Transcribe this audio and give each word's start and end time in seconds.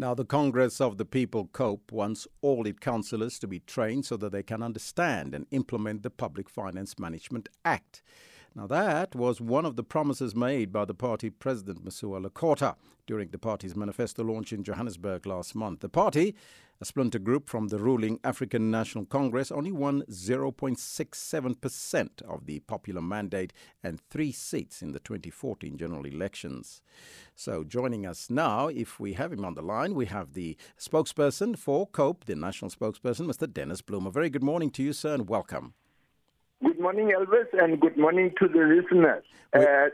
Now, 0.00 0.14
the 0.14 0.24
Congress 0.24 0.80
of 0.80 0.96
the 0.96 1.04
People, 1.04 1.48
COPE, 1.48 1.90
wants 1.90 2.28
all 2.40 2.68
its 2.68 2.78
councillors 2.78 3.36
to 3.40 3.48
be 3.48 3.58
trained 3.58 4.06
so 4.06 4.16
that 4.18 4.30
they 4.30 4.44
can 4.44 4.62
understand 4.62 5.34
and 5.34 5.44
implement 5.50 6.04
the 6.04 6.10
Public 6.10 6.48
Finance 6.48 7.00
Management 7.00 7.48
Act. 7.64 8.04
Now, 8.54 8.66
that 8.66 9.14
was 9.14 9.40
one 9.40 9.64
of 9.64 9.76
the 9.76 9.84
promises 9.84 10.34
made 10.34 10.72
by 10.72 10.84
the 10.84 10.94
party 10.94 11.30
president, 11.30 11.84
Mosiuoa 11.84 12.26
Lekota, 12.26 12.74
during 13.06 13.28
the 13.28 13.38
party's 13.38 13.76
manifesto 13.76 14.24
launch 14.24 14.52
in 14.52 14.64
Johannesburg 14.64 15.26
last 15.26 15.54
month. 15.54 15.80
The 15.80 15.88
party, 15.88 16.34
a 16.80 16.84
splinter 16.84 17.18
group 17.18 17.48
from 17.48 17.68
the 17.68 17.78
ruling 17.78 18.20
African 18.24 18.70
National 18.70 19.04
Congress, 19.04 19.52
only 19.52 19.72
won 19.72 20.02
0.67% 20.10 22.22
of 22.22 22.46
the 22.46 22.60
popular 22.60 23.02
mandate 23.02 23.52
and 23.82 24.00
three 24.10 24.32
seats 24.32 24.82
in 24.82 24.92
the 24.92 25.00
2014 25.00 25.76
general 25.76 26.04
elections. 26.04 26.80
So, 27.34 27.64
joining 27.64 28.06
us 28.06 28.30
now, 28.30 28.68
if 28.68 28.98
we 28.98 29.12
have 29.14 29.32
him 29.32 29.44
on 29.44 29.54
the 29.54 29.62
line, 29.62 29.94
we 29.94 30.06
have 30.06 30.32
the 30.32 30.56
spokesperson 30.78 31.58
for 31.58 31.86
COPE, 31.86 32.24
the 32.24 32.34
national 32.34 32.70
spokesperson, 32.70 33.26
Mr. 33.26 33.52
Dennis 33.52 33.82
Bloem. 33.82 34.06
A 34.06 34.10
very 34.10 34.30
good 34.30 34.42
morning 34.42 34.70
to 34.72 34.82
you, 34.82 34.92
sir, 34.92 35.14
and 35.14 35.28
welcome. 35.28 35.74
Good 36.64 36.80
morning, 36.80 37.12
Elvis, 37.16 37.46
and 37.52 37.80
good 37.80 37.96
morning 37.96 38.32
to 38.40 38.48
the 38.48 38.58
listeners. 38.58 39.24
Uh, 39.54 39.90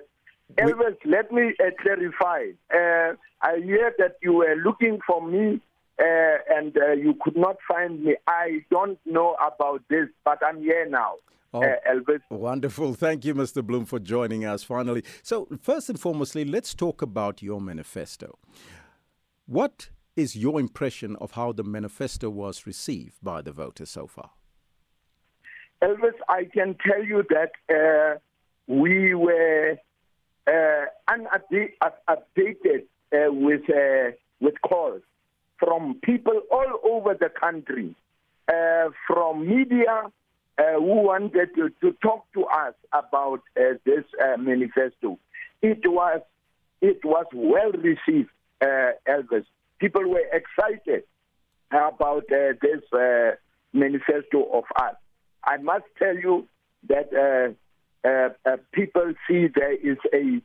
Elvis, 0.56 0.96
we, 1.04 1.10
let 1.10 1.30
me 1.30 1.54
uh, 1.60 1.70
clarify. 1.80 2.44
Uh, 2.72 3.14
I 3.42 3.60
hear 3.62 3.92
that 3.98 4.16
you 4.22 4.32
were 4.34 4.56
looking 4.56 4.98
for 5.06 5.26
me 5.26 5.60
uh, 6.00 6.36
and 6.50 6.76
uh, 6.76 6.92
you 6.92 7.14
could 7.20 7.36
not 7.36 7.56
find 7.68 8.02
me. 8.02 8.16
I 8.26 8.64
don't 8.70 8.98
know 9.04 9.36
about 9.46 9.82
this, 9.88 10.08
but 10.24 10.38
I'm 10.44 10.60
here 10.60 10.88
now. 10.88 11.14
Oh, 11.52 11.62
uh, 11.62 11.76
Elvis. 11.88 12.20
Wonderful. 12.30 12.94
Thank 12.94 13.24
you, 13.24 13.34
Mr. 13.34 13.62
Bloem, 13.62 13.86
for 13.86 14.00
joining 14.00 14.44
us 14.44 14.64
finally. 14.64 15.04
So, 15.22 15.46
first 15.60 15.88
and 15.88 16.00
foremostly, 16.00 16.50
let's 16.50 16.74
talk 16.74 17.02
about 17.02 17.42
your 17.42 17.60
manifesto. 17.60 18.38
What 19.46 19.90
is 20.16 20.34
your 20.34 20.58
impression 20.58 21.16
of 21.16 21.32
how 21.32 21.52
the 21.52 21.62
manifesto 21.62 22.30
was 22.30 22.66
received 22.66 23.18
by 23.22 23.42
the 23.42 23.52
voters 23.52 23.90
so 23.90 24.06
far? 24.06 24.30
Elvis, 25.84 26.14
I 26.30 26.44
can 26.44 26.76
tell 26.86 27.04
you 27.04 27.24
that 27.28 27.52
uh, 27.68 28.18
we 28.66 29.14
were 29.14 29.76
uh, 30.46 30.84
unupdated 31.08 32.84
uh, 33.12 33.30
with 33.30 33.68
uh, 33.68 34.12
with 34.40 34.54
calls 34.62 35.02
from 35.58 36.00
people 36.02 36.40
all 36.50 36.80
over 36.84 37.14
the 37.14 37.28
country, 37.28 37.94
uh, 38.48 38.88
from 39.06 39.46
media 39.46 40.04
uh, 40.58 40.62
who 40.78 41.02
wanted 41.02 41.54
to, 41.54 41.70
to, 41.80 41.92
talk 42.02 42.24
to 42.32 42.44
us 42.44 42.74
about 42.92 43.42
this 43.54 44.04
manifesto. 44.38 45.18
It 45.60 45.80
was 45.84 46.22
it 46.80 47.04
was 47.04 47.26
well 47.34 47.72
received, 47.72 48.30
Elvis. 48.62 49.44
People 49.78 50.08
were 50.08 50.26
excited 50.32 51.04
about 51.70 52.24
this 52.28 52.82
manifesto 53.72 54.44
of 54.50 54.64
us. 54.76 54.96
I 55.46 55.58
must 55.58 55.84
tell 55.98 56.16
you 56.16 56.46
that 56.88 57.08
uh, 57.14 58.08
uh, 58.08 58.30
uh, 58.44 58.56
people 58.72 59.14
see 59.28 59.48
there 59.54 59.72
is 59.72 59.98
a, 60.12 60.40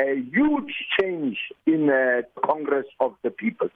a 0.00 0.20
huge 0.32 0.74
change 1.00 1.38
in 1.66 1.90
uh, 1.90 2.22
Congress 2.44 2.86
of 3.00 3.14
the 3.22 3.30
People. 3.30 3.68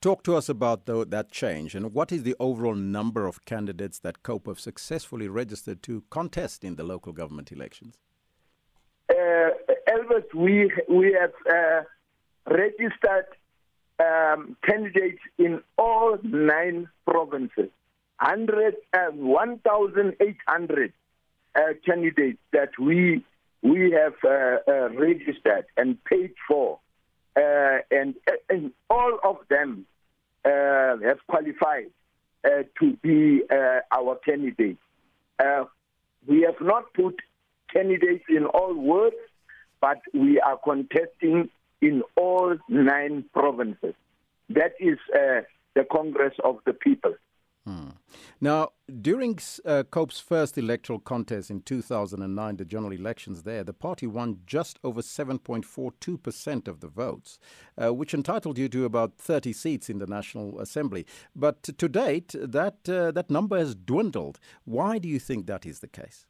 Talk 0.00 0.22
to 0.24 0.34
us 0.34 0.48
about 0.48 0.86
the, 0.86 1.04
that 1.06 1.30
change 1.30 1.74
and 1.74 1.92
what 1.92 2.10
is 2.10 2.22
the 2.22 2.34
overall 2.40 2.74
number 2.74 3.26
of 3.26 3.44
candidates 3.44 3.98
that 3.98 4.22
COPE 4.22 4.46
have 4.46 4.60
successfully 4.60 5.28
registered 5.28 5.82
to 5.84 6.02
contest 6.10 6.64
in 6.64 6.76
the 6.76 6.84
local 6.84 7.12
government 7.12 7.52
elections? 7.52 7.98
Uh, 9.10 9.50
Elvis, 9.88 10.24
we, 10.34 10.72
we 10.88 11.12
have 11.12 11.32
uh, 11.52 11.82
registered 12.50 13.26
um, 13.98 14.56
candidates 14.64 15.20
in 15.38 15.60
all 15.76 16.16
nine 16.22 16.88
provinces. 17.06 17.68
100, 18.20 18.76
uh, 18.92 19.10
1,800 19.12 20.92
uh, 21.54 21.60
candidates 21.84 22.38
that 22.52 22.70
we 22.78 23.24
we 23.62 23.90
have 23.90 24.14
uh, 24.24 24.56
uh 24.68 24.88
registered 24.90 25.66
and 25.76 26.02
paid 26.04 26.32
for, 26.48 26.78
uh, 27.36 27.78
and, 27.90 28.14
and 28.48 28.72
all 28.88 29.18
of 29.24 29.36
them 29.48 29.84
have 30.52 31.18
qualified 31.26 31.90
to 32.78 32.96
be 33.02 33.42
our 33.50 34.16
candidates. 34.24 34.80
we 36.26 36.42
have 36.42 36.60
not 36.60 36.92
put 36.94 37.16
candidates 37.72 38.24
in 38.28 38.46
all 38.46 38.74
wards, 38.74 39.16
but 39.80 40.00
we 40.14 40.40
are 40.40 40.58
contesting 40.58 41.50
in 41.82 42.02
all 42.16 42.56
nine 42.68 43.24
provinces. 43.34 43.94
That 44.48 44.72
is 44.80 44.98
the 45.12 45.84
Congress 45.90 46.34
of 46.42 46.60
the 46.64 46.72
People. 46.72 47.14
Hmm. 47.66 47.90
Now, 48.40 48.70
during 49.02 49.38
uh, 49.66 49.82
COPE's 49.90 50.18
first 50.18 50.56
electoral 50.56 50.98
contest 50.98 51.50
in 51.50 51.60
2009, 51.60 52.56
the 52.56 52.64
general 52.64 52.92
elections 52.92 53.42
there, 53.42 53.62
the 53.62 53.74
party 53.74 54.06
won 54.06 54.38
just 54.46 54.78
over 54.82 55.02
7.42% 55.02 56.68
of 56.68 56.80
the 56.80 56.88
votes, 56.88 57.38
uh, 57.80 57.92
which 57.92 58.14
entitled 58.14 58.56
you 58.56 58.68
to 58.70 58.86
about 58.86 59.18
30 59.18 59.52
seats 59.52 59.90
in 59.90 59.98
the 59.98 60.06
National 60.06 60.58
Assembly. 60.58 61.04
But 61.36 61.62
to 61.64 61.88
date, 61.88 62.34
that, 62.34 62.88
uh, 62.88 63.10
that 63.10 63.30
number 63.30 63.58
has 63.58 63.74
dwindled. 63.74 64.40
Why 64.64 64.98
do 64.98 65.08
you 65.08 65.18
think 65.18 65.46
that 65.46 65.66
is 65.66 65.80
the 65.80 65.88
case? 65.88 66.24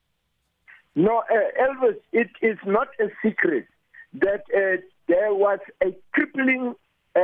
No, 0.96 1.18
uh, 1.18 1.62
Elvis, 1.62 1.96
it 2.12 2.30
is 2.42 2.58
not 2.66 2.88
a 2.98 3.06
secret 3.24 3.66
that 4.14 4.42
uh, 4.52 4.82
there 5.06 5.32
was 5.32 5.60
a 5.80 5.94
crippling 6.12 6.74
uh, 7.14 7.20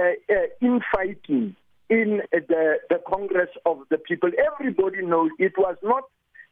infighting 0.61 1.57
in 1.89 2.23
the, 2.33 2.77
the 2.89 3.01
Congress 3.07 3.51
of 3.65 3.81
the 3.91 3.99
People. 3.99 4.31
Everybody 4.53 5.03
knows 5.03 5.31
it 5.39 5.53
was 5.57 5.77
not 5.83 6.05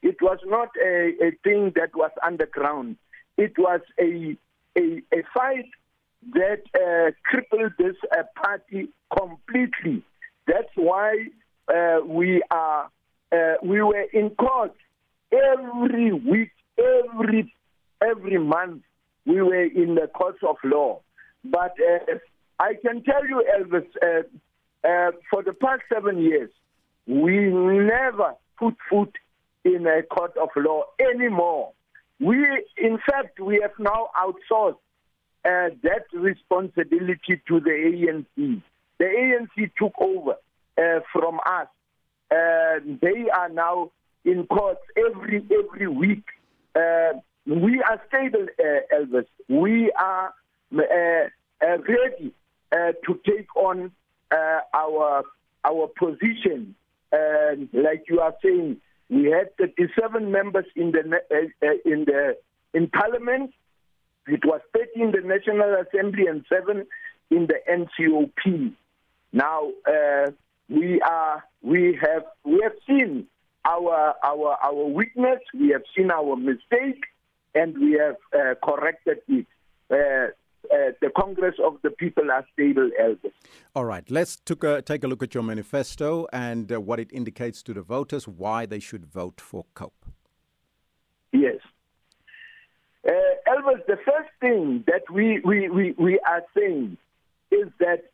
it 0.03 0.17
was 0.21 0.39
not 0.45 0.69
a, 0.83 1.13
a 1.23 1.31
thing 1.43 1.73
that 1.77 1.95
was 1.95 2.11
underground. 2.23 2.97
It 3.37 3.59
was 3.59 3.81
a 3.99 4.37
a, 4.77 5.03
a 5.13 5.23
fight 5.33 5.71
that 6.33 6.63
uh, 6.75 7.13
crippled 7.25 7.73
this 7.79 7.97
uh, 8.13 8.23
party 8.35 8.89
completely. 9.17 10.03
That's 10.47 10.71
why 10.75 11.27
uh, 11.69 12.01
we 12.05 12.43
are 12.51 12.91
uh, 13.33 13.55
we 13.63 13.83
were 13.83 14.07
in 14.13 14.31
court 14.31 14.75
every 15.33 16.13
week, 16.13 16.51
every 16.79 17.53
every 18.03 18.39
month. 18.39 18.83
We 19.27 19.41
were 19.41 19.65
in 19.65 19.95
the 19.95 20.09
courts 20.15 20.41
of 20.47 20.57
law. 20.65 21.01
But 21.45 21.75
uh, 21.81 22.19
I 22.59 22.75
can 22.75 23.03
tell 23.03 23.27
you, 23.27 23.43
Elvis, 23.59 23.87
uh, 24.85 24.89
uh, 24.89 25.11
for 25.31 25.43
the 25.43 25.53
past 25.53 25.83
seven 25.93 26.19
years, 26.21 26.51
we 27.07 27.39
never 27.39 28.35
put 28.59 28.77
foot 28.89 29.15
in 29.65 29.87
a 29.87 30.03
court 30.03 30.37
of 30.37 30.51
law 30.57 30.85
anymore. 31.01 31.73
We, 32.21 32.37
in 32.77 32.99
fact, 32.99 33.41
we 33.41 33.61
have 33.61 33.73
now 33.79 34.09
outsourced 34.17 34.77
uh, 35.45 35.75
that 35.83 36.07
responsibility 36.13 37.41
to 37.49 37.61
the 37.61 37.71
ANC. 37.71 38.63
The 38.99 39.05
ANC 39.05 39.71
took 39.77 39.93
over 39.99 40.37
uh, 40.79 41.01
from 41.13 41.41
us. 41.45 41.69
they 42.31 43.29
are 43.31 43.49
now 43.49 43.91
in 44.25 44.47
court 44.47 44.79
every 44.97 45.45
every 45.51 45.89
week. 45.89 46.25
Uh, 46.75 47.15
we 47.47 47.83
are 47.83 48.01
stable, 48.09 48.47
uh, 48.59 48.97
Elvis. 48.97 49.27
We 49.49 49.93
are 49.93 50.33
uh, 50.73 51.29
ready 51.61 52.33
to 52.73 53.21
take 53.27 53.55
on 53.55 53.93
uh, 54.35 54.61
our 54.75 55.25
our 55.65 55.89
position. 55.99 56.75
And 57.13 57.69
like 57.73 58.05
you 58.09 58.21
are 58.21 58.35
saying, 58.43 58.81
we 59.09 59.25
had 59.27 59.57
37 59.57 60.31
members 60.31 60.67
in 60.75 60.93
the 60.93 61.01
uh, 61.31 61.67
uh, 61.67 61.71
in 61.85 62.05
the 62.05 62.37
in 62.73 62.89
Parliament. 62.89 63.53
It 64.27 64.45
was 64.45 64.61
30 64.73 64.89
in 64.97 65.11
the 65.13 65.21
National 65.21 65.77
Assembly 65.83 66.27
and 66.27 66.45
seven 66.49 66.87
in 67.31 67.47
the 67.47 67.59
NCOP. 67.71 68.73
Now 69.33 69.71
uh, 69.87 70.31
we 70.69 71.01
are 71.03 71.45
we 71.63 71.99
have 72.01 72.25
we 72.45 72.61
have 72.63 72.77
seen 72.87 73.27
our 73.65 74.15
our 74.25 74.59
our 74.63 74.85
weakness. 74.87 75.41
We 75.53 75.69
have 75.71 75.85
seen 75.97 76.11
our 76.11 76.37
mistake, 76.37 77.05
and 77.55 77.77
we 77.79 77.93
have 77.93 78.17
uh, 78.35 78.55
corrected 78.65 79.19
it. 79.29 79.47
Uh, 80.73 80.93
the 81.01 81.11
Congress 81.17 81.55
of 81.63 81.77
the 81.83 81.91
People 81.91 82.31
are 82.31 82.45
stable 82.53 82.91
Elvis. 83.01 83.33
All 83.75 83.85
right, 83.85 84.09
let's 84.11 84.39
a, 84.63 84.83
take 84.83 85.05
a 85.05 85.07
look 85.07 85.23
at 85.23 85.35
your 85.35 85.43
manifesto 85.43 86.27
and 86.33 86.73
uh, 86.73 86.81
what 86.81 86.99
it 87.01 87.13
indicates 87.13 87.63
to 87.65 87.75
the 87.75 87.83
voters, 87.83 88.27
why 88.27 88.67
they 88.67 88.81
should 88.81 89.07
vote 89.07 89.41
for 89.41 89.65
COPE. 89.75 90.07
Yes. 91.33 91.57
Uh, 93.07 93.11
Elvis, 93.49 93.85
the 93.87 93.99
first 94.05 94.31
thing 94.41 94.85
that 94.87 95.03
we, 95.13 95.41
we, 95.45 95.69
we, 95.69 95.95
we 95.99 96.19
are 96.21 96.43
saying 96.57 96.97
is 97.51 97.69
that 97.79 98.05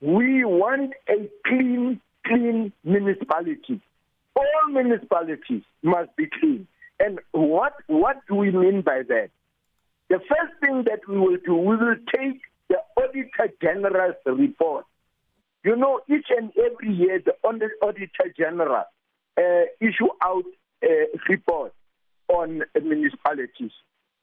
we 0.00 0.44
want 0.44 0.92
a 1.08 1.28
clean, 1.46 2.00
clean 2.26 2.72
municipality. 2.84 3.80
All 4.36 4.70
municipalities 4.70 5.62
must 5.82 6.14
be 6.16 6.26
clean. 6.38 6.68
And 7.00 7.20
what, 7.32 7.74
what 7.86 8.16
do 8.28 8.34
we 8.34 8.50
mean 8.50 8.82
by 8.82 9.02
that? 9.08 9.30
The 10.08 10.20
first 10.20 10.52
thing 10.60 10.84
that 10.84 11.00
we 11.08 11.18
will 11.18 11.36
do, 11.44 11.54
we 11.54 11.76
will 11.76 11.96
take 12.14 12.40
the 12.68 12.78
Auditor 12.96 13.52
General's 13.60 14.16
report 14.26 14.84
You 15.64 15.76
know, 15.76 16.00
each 16.08 16.26
and 16.30 16.50
every 16.56 16.94
year 16.94 17.20
the 17.24 17.34
Auditor 17.44 18.32
General 18.36 18.84
uh, 19.38 19.62
issue 19.80 20.08
out 20.22 20.44
a 20.82 21.06
report 21.28 21.72
on 22.28 22.62
municipalities. 22.82 23.72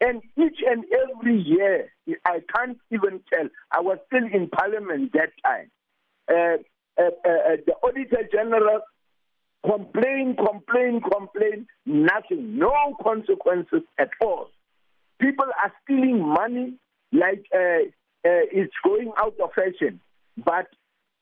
And 0.02 0.22
each 0.38 0.60
and 0.68 0.86
every 0.92 1.40
year, 1.40 1.92
I 2.26 2.42
can't 2.56 2.78
even 2.92 3.22
tell, 3.32 3.48
I 3.72 3.82
was 3.82 3.98
still 4.08 4.26
in 4.26 4.50
Parliament 4.50 5.14
that 5.14 5.32
time. 5.44 5.72
Uh, 6.28 6.58
uh, 6.98 7.12
uh, 7.26 7.30
uh 7.30 7.58
the 7.66 7.74
Auditor 7.84 8.28
General 8.32 8.82
complain, 9.66 10.36
complain, 10.36 11.02
complain, 11.02 11.68
nothing, 11.86 12.58
no 12.58 12.96
consequences 13.04 13.82
at 13.98 14.10
all. 14.22 14.50
People 15.20 15.46
are 15.64 15.72
stealing 15.84 16.28
money 16.28 16.74
like 17.12 17.46
uh, 17.54 17.86
uh, 18.26 18.46
it's 18.52 18.74
going 18.84 19.12
out 19.18 19.36
of 19.42 19.52
fashion, 19.54 20.02
but 20.44 20.68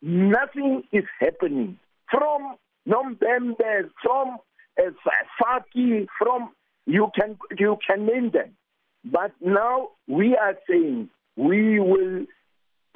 nothing 0.01 0.83
is 0.91 1.03
happening. 1.19 1.77
From 2.09 2.55
Nombembe, 2.87 3.89
from 4.01 4.37
uh, 4.79 4.91
Fakie, 5.41 6.07
from 6.17 6.51
you 6.85 7.09
can 7.17 7.37
you 7.57 7.77
can 7.87 8.05
name 8.05 8.31
them. 8.31 8.55
But 9.05 9.31
now 9.41 9.89
we 10.07 10.35
are 10.35 10.55
saying 10.69 11.09
we 11.35 11.79
will 11.79 12.25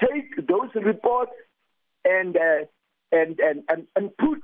take 0.02 0.48
those 0.48 0.70
reports 0.76 1.32
and 2.06 2.36
uh, 2.36 2.66
and, 3.12 3.40
and 3.40 3.64
and 3.70 3.88
and 3.96 4.18
put 4.18 4.42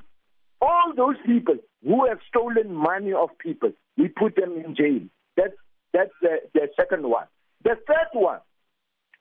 all 0.61 0.94
those 0.95 1.15
people 1.25 1.55
who 1.83 2.07
have 2.07 2.19
stolen 2.27 2.73
money 2.73 3.13
of 3.13 3.29
people. 3.38 3.71
We 3.97 4.07
put 4.07 4.35
them 4.35 4.61
in 4.63 4.75
jail. 4.75 5.01
That's 5.35 5.55
that's 5.94 6.12
the, 6.22 6.38
the 6.54 6.69
second 6.78 7.07
one. 7.07 7.25
The 7.63 7.78
third 7.88 8.10
one, 8.13 8.40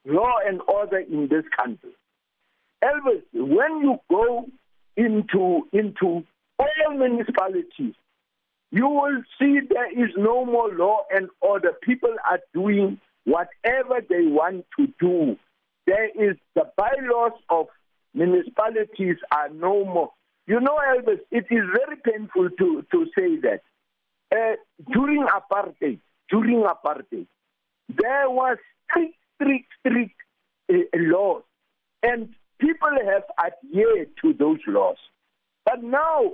law 0.04 0.34
and 0.44 0.60
order 0.66 0.98
in 0.98 1.28
this 1.28 1.44
country. 1.56 1.92
Elvis, 2.82 3.22
when 3.32 3.80
you 3.80 3.98
go 4.10 4.46
into 4.96 5.68
into 5.72 6.24
all 6.58 6.94
municipalities, 6.96 7.94
you 8.70 8.88
will 8.88 9.22
see 9.38 9.60
there 9.68 9.90
is 9.92 10.10
no 10.16 10.44
more 10.44 10.72
law 10.74 11.02
and 11.10 11.28
order. 11.40 11.72
People 11.82 12.14
are 12.28 12.40
doing 12.52 12.98
whatever 13.24 14.00
they 14.08 14.26
want 14.26 14.64
to 14.78 14.88
do. 14.98 15.36
There 15.86 16.08
is 16.08 16.36
the 16.54 16.64
bylaws 16.76 17.38
of 17.48 17.66
municipalities 18.14 19.16
are 19.30 19.48
no 19.50 19.84
more. 19.84 20.10
You 20.46 20.60
know, 20.60 20.78
Elvis, 20.88 21.20
it 21.30 21.46
is 21.50 21.64
very 21.72 21.96
painful 22.04 22.50
to, 22.50 22.84
to 22.90 23.06
say 23.16 23.36
that. 23.42 23.60
Uh, 24.34 24.56
during 24.92 25.26
apartheid, 25.26 26.00
during 26.32 26.64
apartheid, 26.64 27.26
there 27.88 28.28
was 28.30 28.56
strict, 28.90 29.14
strict, 29.36 29.68
strict 29.80 30.14
uh, 30.72 30.74
laws, 30.94 31.42
and 32.02 32.30
people 32.58 32.90
have 33.04 33.24
adhered 33.38 34.08
to 34.22 34.32
those 34.32 34.58
laws. 34.66 34.96
But 35.66 35.82
now 35.82 36.32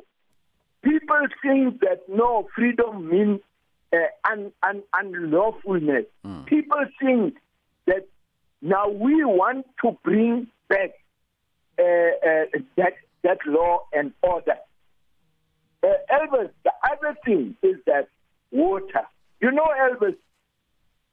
people 0.83 1.27
think 1.43 1.81
that 1.81 2.03
no, 2.09 2.49
freedom 2.55 3.11
means 3.11 3.41
uh, 3.93 3.97
un, 4.31 4.53
un, 4.63 4.83
unlawfulness. 4.95 6.07
Mm. 6.25 6.47
People 6.47 6.85
think 7.03 7.37
that 7.87 8.07
now 8.63 8.89
we 8.89 9.25
want 9.25 9.67
to 9.83 9.99
bring 10.05 10.47
back 10.69 10.91
uh, 11.79 11.83
uh, 11.83 12.45
that 12.77 12.95
that 13.25 13.39
law 13.47 13.81
and 13.93 14.13
order. 14.23 14.57
Uh, 15.83 15.89
Elvis, 16.11 16.51
the 16.65 16.73
other 16.91 17.17
thing 17.25 17.57
is 17.63 17.77
that 17.87 18.09
water. 18.51 19.07
You 19.41 19.53
know, 19.53 19.67
Elvis. 19.81 20.17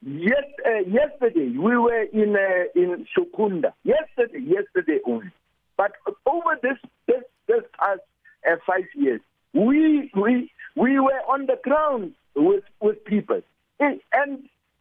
Yes, 0.01 0.43
uh, 0.65 0.79
yesterday 0.87 1.49
we 1.57 1.77
were 1.77 2.03
in 2.03 2.35
uh, 2.35 2.79
in 2.79 3.07
Secunda. 3.17 3.73
Yesterday, 3.83 4.39
yesterday 4.39 4.99
only. 5.05 5.31
But 5.77 5.93
over 6.25 6.57
this 6.61 6.77
this 7.07 7.23
this 7.47 7.63
past 7.79 8.01
uh, 8.49 8.55
five 8.67 8.85
years, 8.95 9.21
we 9.53 10.11
we 10.15 10.51
we 10.75 10.99
were 10.99 11.21
on 11.27 11.47
the 11.47 11.59
ground 11.63 12.13
with 12.35 12.63
with 12.81 13.03
people, 13.05 13.41
and 13.79 13.99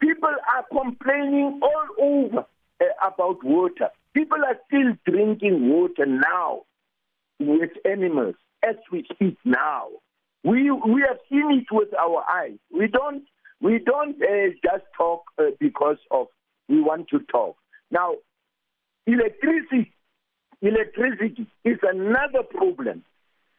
people 0.01 0.35
are 0.55 0.65
complaining 0.71 1.61
all 1.63 1.87
over 2.01 2.47
uh, 2.81 2.85
about 3.07 3.43
water. 3.45 3.91
People 4.13 4.39
are 4.47 4.59
still 4.67 4.93
drinking 5.07 5.69
water 5.71 6.07
now 6.07 6.63
with 7.41 7.71
animals 7.85 8.35
as 8.63 8.77
we 8.91 9.07
speak 9.13 9.37
now. 9.45 9.89
We 10.43 10.71
we 10.71 11.03
have 11.09 11.19
seen 11.31 11.51
it 11.53 11.67
with 11.73 11.95
our 11.95 12.25
eyes. 12.31 12.59
We 12.71 12.89
don't 12.89 13.25
we 13.65 13.75
don't 13.79 14.17
uh, 14.23 14.51
just 14.63 14.85
talk 14.97 15.23
uh, 15.39 15.51
because 15.59 16.01
of 16.11 16.27
we 16.69 16.81
want 16.81 17.09
to 17.09 17.19
talk. 17.37 17.57
Now, 17.91 18.11
electricity 19.07 19.91
electricity 20.63 21.47
is 21.65 21.79
another 21.83 22.43
problem 22.43 23.05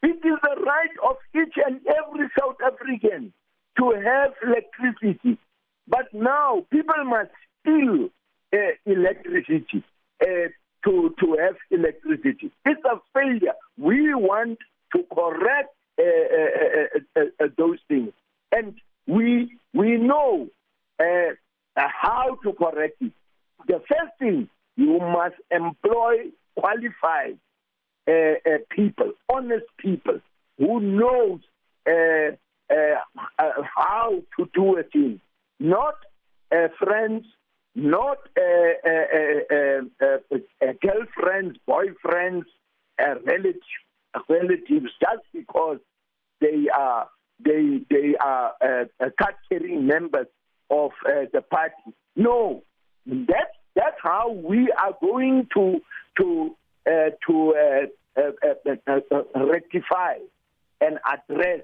it 0.05 0.17
is 0.23 0.37
the 0.43 0.61
right 0.61 0.95
of 1.09 1.17
each 1.33 1.55
and 1.65 1.81
every 1.87 2.27
South 2.39 2.57
African 2.63 3.33
to 3.77 3.91
have 4.05 4.33
electricity. 4.45 5.39
But 5.87 6.13
now 6.13 6.65
people 6.69 7.03
must 7.05 7.31
steal 7.61 8.09
uh, 8.53 8.57
electricity 8.85 9.83
uh, 10.21 10.49
to, 10.83 11.15
to 11.19 11.37
have 11.41 11.55
electricity. 11.71 12.51
It's 12.65 12.85
a 12.85 13.01
failure. 13.15 13.55
We 13.79 14.13
want 14.13 14.59
to 14.93 15.03
correct 15.11 15.73
uh, 15.99 17.19
uh, 17.19 17.47
those 17.57 17.79
things. 17.87 18.11
And 18.51 18.75
we, 19.07 19.57
we 19.73 19.97
know 19.97 20.47
uh, 20.99 21.03
uh, 21.03 21.87
how 22.01 22.37
to 22.43 22.53
correct 22.53 23.01
it. 23.01 23.11
The 23.67 23.81
first 23.87 24.13
thing, 24.19 24.49
you 24.75 24.99
must 24.99 25.35
employ 25.51 26.31
qualified 26.55 27.37
uh, 28.07 28.11
uh, 28.11 28.57
people, 28.69 29.13
honest 29.33 29.65
people 29.77 30.19
who 30.57 30.79
knows 30.79 31.39
uh, 31.87 32.35
uh 32.71 33.53
how 33.75 34.21
to 34.37 34.49
do 34.53 34.77
a 34.77 34.83
thing, 34.83 35.19
not 35.59 35.95
friends, 36.79 37.25
not 37.73 38.17
girlfriends, 40.81 41.57
boyfriends, 41.67 42.45
relatives, 42.99 43.59
relatives, 44.29 44.91
just 44.99 45.23
because 45.33 45.79
they 46.41 46.67
are 46.75 47.07
they 47.45 47.81
they 47.89 48.15
are 48.19 48.53
uh, 48.61 48.85
card 49.21 49.35
carrying 49.49 49.85
members 49.87 50.27
of 50.69 50.91
uh, 51.05 51.25
the 51.33 51.41
party. 51.41 51.93
No, 52.15 52.63
that's 53.05 53.55
that's 53.75 53.97
how 54.01 54.31
we 54.31 54.71
are 54.71 54.95
going 55.01 55.47
to 55.53 55.79
to 56.17 56.55
uh, 56.87 57.09
to 57.27 57.55
uh, 57.55 58.21
uh, 58.21 59.45
rectify 59.45 60.15
and 60.81 60.99
address 61.11 61.61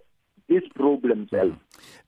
these 0.47 0.67
problems. 0.75 1.29
Mm. 1.29 1.57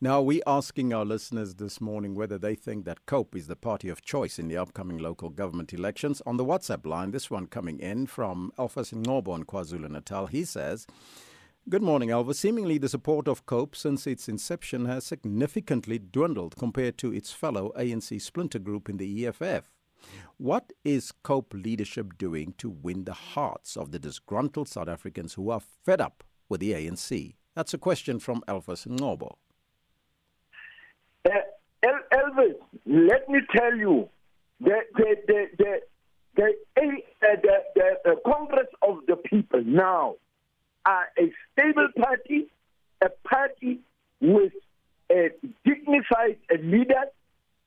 Now, 0.01 0.21
we're 0.21 0.43
asking 0.45 0.93
our 0.93 1.05
listeners 1.05 1.55
this 1.55 1.79
morning 1.79 2.13
whether 2.13 2.37
they 2.37 2.55
think 2.55 2.83
that 2.85 3.05
COPE 3.05 3.35
is 3.37 3.47
the 3.47 3.55
party 3.55 3.87
of 3.89 4.01
choice 4.01 4.37
in 4.37 4.49
the 4.49 4.57
upcoming 4.57 4.97
local 4.97 5.29
government 5.29 5.73
elections. 5.73 6.21
On 6.25 6.35
the 6.35 6.43
WhatsApp 6.43 6.85
line, 6.85 7.11
this 7.11 7.31
one 7.31 7.47
coming 7.47 7.79
in 7.79 8.05
from 8.05 8.51
Ngobo 8.57 9.35
in 9.35 9.45
KwaZulu 9.45 9.89
Natal. 9.89 10.27
He 10.27 10.43
says, 10.43 10.85
Good 11.69 11.81
morning, 11.81 12.09
Elvis. 12.09 12.35
Seemingly, 12.35 12.77
the 12.77 12.89
support 12.89 13.25
of 13.25 13.45
COPE 13.45 13.73
since 13.73 14.05
its 14.05 14.27
inception 14.27 14.83
has 14.83 15.05
significantly 15.05 15.97
dwindled 15.97 16.57
compared 16.57 16.97
to 16.97 17.13
its 17.13 17.31
fellow 17.31 17.71
ANC 17.77 18.21
splinter 18.21 18.59
group 18.59 18.89
in 18.89 18.97
the 18.97 19.25
EFF. 19.25 19.71
What 20.35 20.73
is 20.83 21.13
COPE 21.23 21.53
leadership 21.53 22.17
doing 22.17 22.53
to 22.57 22.69
win 22.69 23.05
the 23.05 23.13
hearts 23.13 23.77
of 23.77 23.91
the 23.93 23.97
disgruntled 23.97 24.67
South 24.67 24.89
Africans 24.89 25.35
who 25.35 25.49
are 25.51 25.61
fed 25.61 26.01
up 26.01 26.25
with 26.49 26.59
the 26.59 26.73
ANC? 26.73 27.35
That's 27.55 27.73
a 27.73 27.77
question 27.77 28.19
from 28.19 28.43
Elvis 28.45 28.85
Ngobo. 28.85 29.35
Uh, 31.25 31.29
Elvis, 31.81 32.55
let 32.85 33.29
me 33.29 33.39
tell 33.55 33.73
you, 33.77 34.09
the 34.59 34.81
the 34.97 35.15
the 35.27 35.45
the 35.57 35.79
the, 36.35 36.51
the, 38.03 38.15
Congress 38.25 38.67
of 38.81 38.97
the 39.07 39.15
People 39.15 39.63
now 39.63 40.15
are 40.85 41.07
a 41.17 41.31
stable 41.51 41.87
party, 41.97 42.47
a 43.01 43.09
party 43.27 43.79
with 44.21 44.53
a 45.11 45.29
dignified 45.65 46.37
leader, 46.61 47.05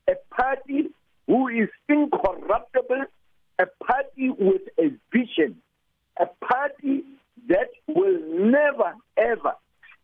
a 0.08 0.14
party 0.34 0.88
who 1.26 1.48
is 1.48 1.68
incorruptible, 1.88 3.04
a 3.58 3.66
party 3.84 4.30
with 4.30 4.62
a 4.78 4.90
vision, 5.12 5.56
a 6.18 6.26
party 6.44 7.04
that 7.48 7.68
will 7.86 8.20
never 8.28 8.94
ever 9.16 9.52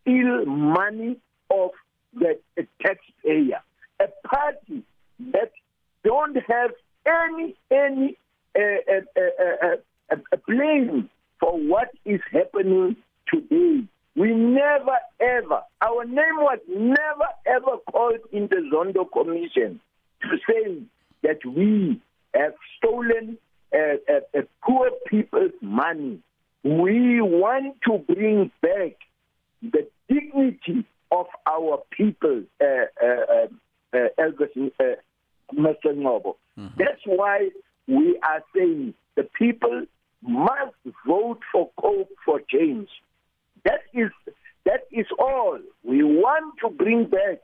steal 0.01 0.45
money 0.45 1.17
of 1.49 1.71
the 2.13 2.37
taxpayer, 2.81 3.61
a 3.99 4.07
party 4.27 4.83
that 5.31 5.51
don't 6.03 6.37
have 6.47 6.71
any 7.05 7.55
any 7.71 8.17
uh, 8.55 8.61
uh, 8.91 9.75
uh, 10.11 10.37
blame 10.47 11.09
for 11.43 11.59
what 11.59 11.89
is 12.05 12.21
happening 12.31 12.95
today. 13.27 13.83
We 14.15 14.33
never 14.33 14.97
ever, 15.19 15.61
our 15.81 16.05
name 16.05 16.37
was 16.37 16.59
never 16.69 17.27
ever 17.45 17.77
called 17.91 18.19
in 18.31 18.47
the 18.47 18.69
Zondo 18.71 19.05
Commission 19.11 19.81
to 20.21 20.37
say 20.47 20.77
that 21.23 21.45
we 21.45 21.99
have 22.33 22.53
stolen 22.77 23.37
uh, 23.73 23.77
uh, 23.77 24.37
uh, 24.37 24.41
poor 24.63 24.91
people's 25.07 25.51
money. 25.61 26.19
We 26.63 27.19
want 27.21 27.75
to 27.87 27.97
bring 27.97 28.51
back 28.61 28.93
the 29.61 29.87
dignity 30.07 30.85
of 31.11 31.25
our 31.45 31.79
people, 31.91 32.43
uh, 32.61 32.65
uh, 33.03 33.47
uh, 33.93 33.97
uh 34.17 34.27
uh, 34.29 34.83
Mr. 35.53 35.95
Noble. 35.95 36.37
Mm-hmm. 36.57 36.77
That's 36.77 37.01
why 37.05 37.49
we 37.87 38.17
are 38.23 38.43
saying 38.55 38.93
the 39.15 39.23
people 39.23 39.85
must 40.23 40.75
vote 41.05 41.39
for 41.51 41.69
Cope 41.79 42.09
for 42.25 42.41
change. 42.49 42.89
That 43.65 43.81
is 43.93 44.11
that 44.65 44.87
is 44.91 45.07
all. 45.19 45.59
We 45.83 46.03
want 46.03 46.55
to 46.61 46.69
bring 46.69 47.05
back 47.05 47.39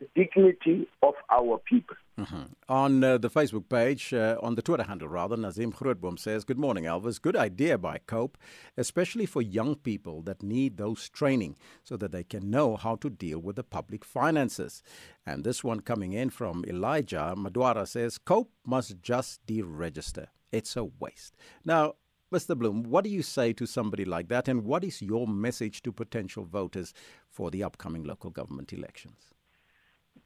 the 0.00 0.08
dignity 0.14 0.88
of 1.02 1.14
our 1.30 1.58
people. 1.58 1.96
Mm-hmm. 2.18 2.42
On 2.68 3.04
uh, 3.04 3.18
the 3.18 3.28
Facebook 3.28 3.68
page, 3.68 4.14
uh, 4.14 4.38
on 4.42 4.54
the 4.54 4.62
Twitter 4.62 4.84
handle 4.84 5.08
rather, 5.08 5.36
Nazim 5.36 5.70
Grootboom 5.70 6.18
says, 6.18 6.44
Good 6.44 6.58
morning, 6.58 6.84
Elvis. 6.84 7.20
Good 7.20 7.36
idea 7.36 7.76
by 7.76 7.98
COPE, 8.06 8.38
especially 8.76 9.26
for 9.26 9.42
young 9.42 9.74
people 9.74 10.22
that 10.22 10.42
need 10.42 10.78
those 10.78 11.10
training 11.10 11.56
so 11.84 11.96
that 11.98 12.12
they 12.12 12.24
can 12.24 12.50
know 12.50 12.76
how 12.76 12.96
to 12.96 13.10
deal 13.10 13.38
with 13.38 13.56
the 13.56 13.64
public 13.64 14.02
finances. 14.02 14.82
And 15.26 15.44
this 15.44 15.62
one 15.62 15.80
coming 15.80 16.14
in 16.14 16.30
from 16.30 16.64
Elijah 16.66 17.34
Madwara 17.36 17.86
says, 17.86 18.16
COPE 18.16 18.50
must 18.64 19.02
just 19.02 19.44
deregister. 19.46 20.28
It's 20.52 20.74
a 20.74 20.84
waste. 20.84 21.36
Now, 21.66 21.96
Mr. 22.36 22.54
Bloem, 22.54 22.86
what 22.88 23.02
do 23.02 23.08
you 23.08 23.22
say 23.22 23.54
to 23.54 23.64
somebody 23.64 24.04
like 24.04 24.28
that, 24.28 24.46
and 24.46 24.62
what 24.62 24.84
is 24.84 25.00
your 25.00 25.26
message 25.26 25.80
to 25.80 25.90
potential 25.90 26.44
voters 26.44 26.92
for 27.30 27.50
the 27.50 27.62
upcoming 27.64 28.04
local 28.04 28.28
government 28.28 28.74
elections? 28.74 29.32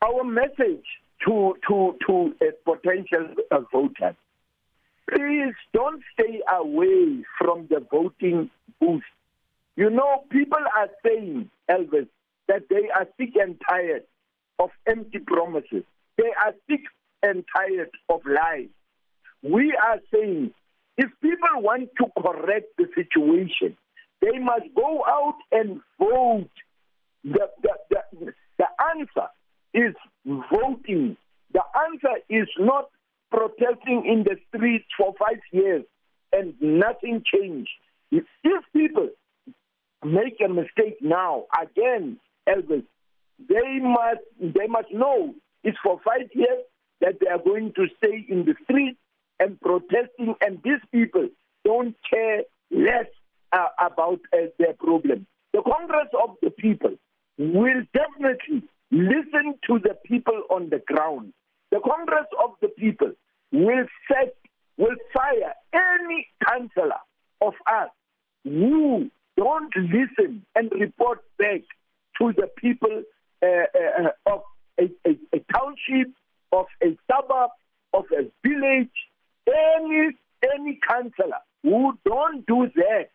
Our 0.03 0.25
message 0.25 0.87
to 1.25 1.55
to 1.69 1.97
to 2.09 2.35
a 2.43 2.51
potential 2.69 3.29
uh, 3.53 3.61
voter: 3.71 4.17
please 5.09 5.55
don't 5.73 6.03
stay 6.15 6.41
away 6.53 7.23
from 7.39 7.69
the 7.71 7.79
voting 7.89 8.51
booth. 8.81 9.05
You 9.77 9.91
know, 9.91 10.25
people 10.31 10.65
are 10.77 10.89
saying, 11.07 11.49
Elvis, 11.71 12.09
that 12.49 12.69
they 12.69 12.91
are 12.91 13.07
sick 13.19 13.37
and 13.37 13.55
tired 13.69 14.03
of 14.59 14.71
empty 14.89 15.21
promises. 15.21 15.85
They 16.17 16.33
are 16.45 16.55
sick 16.69 16.83
and 17.23 17.45
tired 17.57 17.91
of 18.09 18.23
lies. 18.27 18.67
We 19.43 19.73
are 19.77 20.01
saying 20.13 20.53
if 20.97 21.11
people 21.23 21.63
want 21.63 21.91
to 21.99 22.07
correct 22.21 22.67
the 22.79 22.87
situation, 22.95 23.77
they 24.21 24.39
must 24.39 24.67
go 24.75 25.05
out 25.07 25.39
and 25.53 25.81
vote. 25.99 26.51
The, 27.25 27.49
the, 27.63 27.71
the, 27.91 28.33
the 28.59 28.67
answer 28.95 29.29
is 29.75 29.95
voting. 30.27 31.17
The 31.53 31.63
answer 31.89 32.17
is 32.29 32.49
not 32.59 32.87
protesting 33.31 34.05
in 34.07 34.25
the 34.25 34.37
streets 34.49 34.87
for 34.97 35.15
five 35.19 35.41
years 35.53 35.85
and 36.33 36.55
nothing 36.61 37.23
changed. 37.25 37.71
If, 38.11 38.25
these 38.45 38.53
people 38.73 39.09
make 40.05 40.39
a 40.45 40.49
mistake 40.49 40.99
now, 41.01 41.45
again, 41.61 42.19
Elvis, 42.49 42.85
they 43.49 43.79
must 43.81 44.21
they 44.39 44.67
must 44.67 44.93
know 44.93 45.35
it's 45.65 45.79
for 45.83 45.99
five 46.05 46.29
years 46.35 46.65
that 47.01 47.15
they 47.21 47.29
are 47.29 47.39
going 47.39 47.73
to 47.75 47.87
stay 47.97 48.27
in 48.29 48.45
the 48.45 48.55
streets 48.65 48.99
and 49.41 49.61
protesting, 49.61 50.35
and 50.41 50.61
these 50.63 50.83
people 50.93 51.29
don't 51.65 51.97
care 52.09 52.43
less 52.71 53.07
uh, 53.53 53.69
about 53.81 54.21
uh, 54.33 54.47
their 54.59 54.75
problem. 54.75 55.27
The 55.53 55.63
Congress 55.63 56.09
of 56.23 56.37
the 56.43 56.51
People 56.51 56.95
will 57.39 57.83
definitely 57.93 58.63
listen 58.93 59.55
to 59.67 59.79
the 59.81 59.97
people 60.05 60.43
on 60.51 60.69
the 60.71 60.81
ground. 60.87 61.33
The 61.71 61.81
Congress 61.81 62.27
of 62.45 62.51
the 62.61 62.69
People 62.69 63.13
will 63.51 63.87
set, 64.09 64.37
will 64.77 64.97
fire 65.13 65.55
any 65.73 66.29
councillor 66.47 67.01
of 67.41 67.55
us 67.67 67.89
who 68.45 69.11
don't 69.37 69.75
listen 69.77 70.45
and 70.55 70.71
report 70.79 71.25
back 71.39 71.63
to 72.21 72.33
the 72.37 72.49
people 72.57 73.03
uh, 73.43 73.47
uh, 73.47 74.11
of 74.27 74.43
a, 74.79 74.85
a, 75.07 75.19
a 75.35 75.41
township, 75.53 76.13
of 76.53 76.67
a 76.83 76.97
suburb, 77.11 77.51
of 77.95 78.05
a 78.13 78.31
village, 78.47 78.91
any 79.81 80.17
any 80.55 80.79
councillor 80.87 81.41
who 81.63 81.99
don't 82.05 82.47
do 82.47 82.69
that 82.75 83.11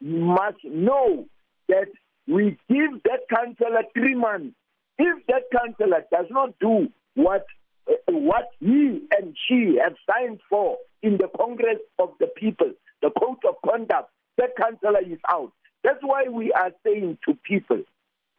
must 0.00 0.64
know 0.64 1.26
that 1.68 1.88
we 2.26 2.56
give 2.68 3.02
that 3.04 3.20
councillor 3.28 3.82
three 3.94 4.14
months. 4.14 4.54
If 4.98 5.26
that 5.26 5.44
councillor 5.56 6.04
does 6.10 6.26
not 6.30 6.58
do 6.60 6.88
what 7.14 7.46
uh, 7.90 7.94
what 8.08 8.50
he 8.60 9.02
and 9.16 9.36
she 9.48 9.78
have 9.82 9.94
signed 10.10 10.40
for 10.48 10.76
in 11.02 11.18
the 11.18 11.28
Congress 11.36 11.78
of 11.98 12.10
the 12.20 12.26
People, 12.26 12.72
the 13.00 13.10
Code 13.10 13.38
of 13.48 13.56
Conduct, 13.68 14.10
that 14.38 14.56
councillor 14.56 15.00
is 15.00 15.18
out. 15.28 15.52
That's 15.82 16.02
why 16.02 16.24
we 16.30 16.52
are 16.52 16.70
saying 16.84 17.18
to 17.28 17.36
people, 17.42 17.82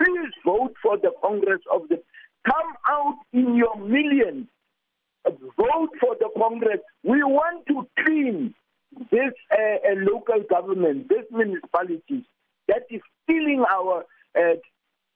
please 0.02 0.32
vote 0.46 0.74
for 0.82 0.98
the 0.98 1.12
Congress 1.22 1.62
of 1.72 1.90
the. 1.90 2.02
Come 2.46 2.74
out 2.90 3.20
in 3.32 3.56
your 3.56 3.78
millions 3.78 4.48
vote 5.32 5.90
for 6.00 6.16
the 6.20 6.30
Congress. 6.38 6.80
We 7.04 7.24
want 7.24 7.66
to 7.68 7.88
clean 8.04 8.54
this 9.12 9.34
uh, 9.52 9.56
uh, 9.56 9.96
local 10.12 10.44
government, 10.50 11.10
this 11.10 11.26
municipalities 11.32 12.24
that 12.68 12.84
is 12.90 13.02
stealing 13.24 13.64
our 13.70 14.06
uh, 14.38 14.56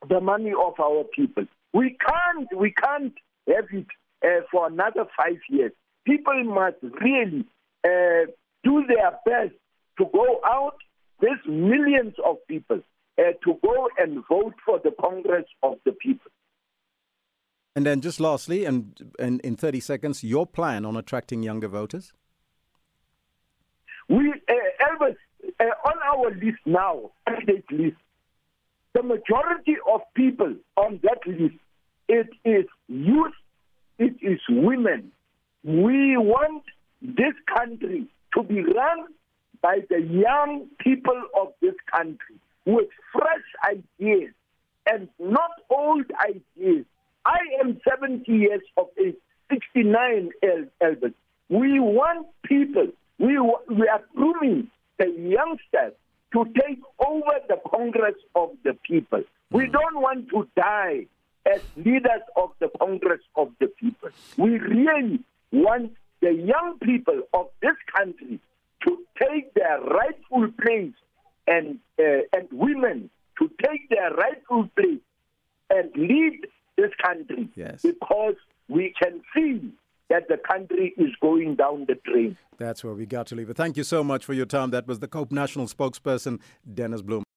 the 0.09 0.21
money 0.21 0.51
of 0.51 0.79
our 0.79 1.03
people. 1.15 1.45
We 1.73 1.97
can't 2.05 2.47
we 2.55 2.71
can't 2.71 3.13
have 3.47 3.65
it 3.71 3.87
uh, 4.23 4.45
for 4.51 4.67
another 4.67 5.05
five 5.17 5.37
years. 5.49 5.71
People 6.05 6.43
must 6.43 6.77
really 7.01 7.45
uh, 7.83 8.31
do 8.63 8.85
their 8.87 9.11
best 9.25 9.53
to 9.97 10.05
go 10.13 10.39
out. 10.45 10.77
There's 11.19 11.39
millions 11.47 12.13
of 12.23 12.37
people 12.47 12.81
uh, 13.19 13.21
to 13.43 13.59
go 13.63 13.89
and 13.97 14.23
vote 14.29 14.53
for 14.65 14.79
the 14.83 14.91
Congress 15.01 15.45
of 15.63 15.75
the 15.85 15.91
people. 15.91 16.31
And 17.77 17.85
then 17.85 18.01
just 18.01 18.19
lastly, 18.19 18.65
and, 18.65 18.99
in 19.19 19.55
30 19.55 19.81
seconds, 19.81 20.23
your 20.23 20.47
plan 20.47 20.83
on 20.83 20.97
attracting 20.97 21.43
younger 21.43 21.67
voters? 21.67 22.11
We, 24.09 24.33
uh, 24.33 24.53
Elvis, 24.89 25.15
uh, 25.59 25.63
on 25.85 25.93
our 26.03 26.31
list 26.31 26.57
now, 26.65 27.11
candidate 27.27 27.71
list, 27.71 27.97
the 28.93 29.03
majority 29.03 29.75
of 29.93 30.01
people 30.15 30.55
on 30.75 30.99
that 31.03 31.19
list, 31.27 31.53
it 32.07 32.29
is 32.43 32.65
youth, 32.87 33.35
it 33.99 34.15
is 34.23 34.39
women. 34.49 35.11
We 35.63 36.17
want 36.17 36.63
this 37.03 37.35
country 37.55 38.07
to 38.33 38.41
be 38.41 38.63
run 38.63 39.05
by 39.61 39.81
the 39.87 40.01
young 40.01 40.65
people 40.79 41.21
of 41.39 41.53
this 41.61 41.75
country 41.95 42.37
with 42.65 42.87
fresh 43.11 43.77
ideas 44.01 44.33
and 44.91 45.09
not 45.19 45.51
old 45.69 46.05
ideas 46.27 46.85
I 47.27 47.59
am 47.59 47.79
70 47.87 48.31
years 48.31 48.61
of 48.77 48.87
age, 48.97 49.15
69 49.51 50.31
Albert. 50.81 51.13
We 51.49 51.79
want 51.79 52.27
people, 52.43 52.87
we, 53.19 53.37
we 53.37 53.87
are 53.89 54.01
grooming 54.15 54.69
the 54.97 55.07
youngsters 55.07 55.93
to 56.33 56.45
take 56.45 56.79
over 57.05 57.33
the 57.49 57.59
Congress 57.69 58.15
of 58.33 58.51
the 58.63 58.77
people. 58.83 59.23
We 59.51 59.65
hmm. 59.65 59.71
don't 59.71 60.01
want 60.01 60.29
to 60.29 60.47
die 60.55 61.07
as 61.45 61.61
leaders 61.75 62.23
of 62.37 62.51
the 62.59 62.69
Congress 62.79 63.21
of 63.35 63.51
the 63.59 63.67
people. 63.67 64.09
We 64.37 64.57
really 64.59 65.19
want 65.51 65.93
the 66.21 66.33
young 66.33 66.77
people 66.81 67.23
of 67.33 67.47
this 67.61 67.75
country 67.95 68.39
to 68.85 68.97
take 69.21 69.53
their 69.53 69.81
rightful 69.81 70.47
place 70.61 70.93
and, 71.45 71.79
uh, 71.99 72.21
and 72.33 72.47
women 72.51 73.09
to 73.39 73.51
take 73.63 73.89
their 73.89 74.13
rightful 74.13 74.69
place 74.77 75.01
and 75.69 75.89
lead 75.95 76.47
this 76.77 76.91
country 77.03 77.49
yes. 77.55 77.81
because 77.81 78.35
we 78.69 78.93
can 79.01 79.21
see 79.35 79.71
that 80.09 80.27
the 80.29 80.37
country 80.37 80.93
is 80.97 81.09
going 81.21 81.55
down 81.55 81.85
the 81.87 81.95
drain. 82.05 82.37
That's 82.57 82.83
where 82.83 82.93
we 82.93 83.05
got 83.05 83.27
to 83.27 83.35
leave 83.35 83.49
it. 83.49 83.57
Thank 83.57 83.77
you 83.77 83.83
so 83.83 84.03
much 84.03 84.23
for 84.25 84.33
your 84.33 84.45
time. 84.45 84.71
That 84.71 84.87
was 84.87 84.99
the 84.99 85.07
COPE 85.07 85.31
National 85.31 85.67
spokesperson, 85.67 86.39
Dennis 86.73 87.01
Bloem. 87.01 87.23